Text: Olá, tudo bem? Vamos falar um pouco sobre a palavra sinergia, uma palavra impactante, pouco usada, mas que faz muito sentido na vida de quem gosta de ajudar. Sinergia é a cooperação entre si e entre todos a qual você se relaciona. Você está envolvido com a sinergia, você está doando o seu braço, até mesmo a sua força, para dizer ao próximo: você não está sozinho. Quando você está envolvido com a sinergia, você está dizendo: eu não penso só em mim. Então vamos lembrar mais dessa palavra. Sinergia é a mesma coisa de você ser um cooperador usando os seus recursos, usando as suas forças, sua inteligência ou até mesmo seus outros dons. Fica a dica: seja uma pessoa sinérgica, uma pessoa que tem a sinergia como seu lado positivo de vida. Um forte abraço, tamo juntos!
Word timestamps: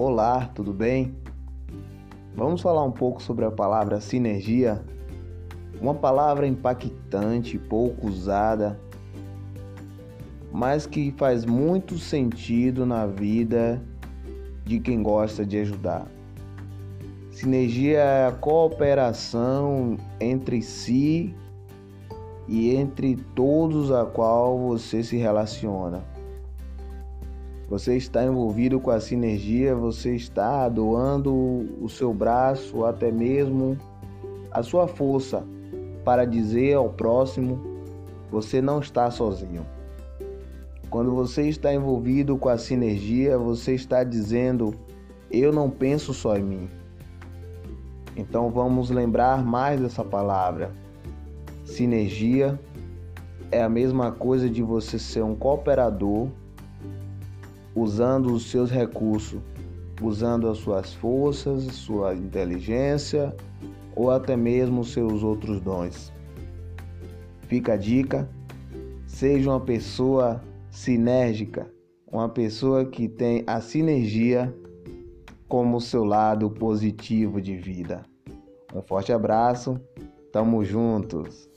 Olá, 0.00 0.48
tudo 0.54 0.72
bem? 0.72 1.12
Vamos 2.32 2.62
falar 2.62 2.84
um 2.84 2.92
pouco 2.92 3.20
sobre 3.20 3.44
a 3.44 3.50
palavra 3.50 4.00
sinergia, 4.00 4.80
uma 5.80 5.92
palavra 5.92 6.46
impactante, 6.46 7.58
pouco 7.58 8.06
usada, 8.06 8.78
mas 10.52 10.86
que 10.86 11.12
faz 11.18 11.44
muito 11.44 11.98
sentido 11.98 12.86
na 12.86 13.06
vida 13.06 13.82
de 14.64 14.78
quem 14.78 15.02
gosta 15.02 15.44
de 15.44 15.58
ajudar. 15.58 16.06
Sinergia 17.32 17.98
é 17.98 18.26
a 18.28 18.32
cooperação 18.32 19.96
entre 20.20 20.62
si 20.62 21.34
e 22.46 22.72
entre 22.72 23.16
todos 23.34 23.90
a 23.90 24.06
qual 24.06 24.60
você 24.60 25.02
se 25.02 25.16
relaciona. 25.16 26.04
Você 27.68 27.96
está 27.96 28.24
envolvido 28.24 28.80
com 28.80 28.90
a 28.90 28.98
sinergia, 28.98 29.74
você 29.74 30.14
está 30.16 30.66
doando 30.70 31.32
o 31.82 31.88
seu 31.88 32.14
braço, 32.14 32.84
até 32.84 33.12
mesmo 33.12 33.76
a 34.50 34.62
sua 34.62 34.88
força, 34.88 35.44
para 36.02 36.24
dizer 36.24 36.74
ao 36.74 36.88
próximo: 36.88 37.60
você 38.30 38.62
não 38.62 38.80
está 38.80 39.10
sozinho. 39.10 39.66
Quando 40.88 41.14
você 41.14 41.46
está 41.46 41.72
envolvido 41.74 42.38
com 42.38 42.48
a 42.48 42.56
sinergia, 42.56 43.36
você 43.36 43.74
está 43.74 44.02
dizendo: 44.02 44.74
eu 45.30 45.52
não 45.52 45.68
penso 45.68 46.14
só 46.14 46.38
em 46.38 46.42
mim. 46.42 46.70
Então 48.16 48.48
vamos 48.50 48.88
lembrar 48.88 49.44
mais 49.44 49.78
dessa 49.78 50.02
palavra. 50.02 50.72
Sinergia 51.66 52.58
é 53.52 53.62
a 53.62 53.68
mesma 53.68 54.10
coisa 54.10 54.48
de 54.48 54.62
você 54.62 54.98
ser 54.98 55.22
um 55.22 55.34
cooperador 55.34 56.28
usando 57.80 58.32
os 58.32 58.50
seus 58.50 58.70
recursos, 58.70 59.40
usando 60.02 60.48
as 60.48 60.58
suas 60.58 60.94
forças, 60.94 61.64
sua 61.64 62.14
inteligência 62.14 63.34
ou 63.94 64.10
até 64.10 64.36
mesmo 64.36 64.84
seus 64.84 65.22
outros 65.22 65.60
dons. 65.60 66.12
Fica 67.42 67.74
a 67.74 67.76
dica: 67.76 68.28
seja 69.06 69.50
uma 69.50 69.60
pessoa 69.60 70.40
sinérgica, 70.70 71.70
uma 72.06 72.28
pessoa 72.28 72.84
que 72.84 73.08
tem 73.08 73.42
a 73.46 73.60
sinergia 73.60 74.54
como 75.48 75.80
seu 75.80 76.04
lado 76.04 76.50
positivo 76.50 77.40
de 77.40 77.56
vida. 77.56 78.04
Um 78.74 78.82
forte 78.82 79.12
abraço, 79.12 79.80
tamo 80.30 80.62
juntos! 80.62 81.48